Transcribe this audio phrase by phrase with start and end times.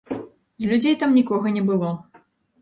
[0.63, 1.93] З людзей там нікога не было.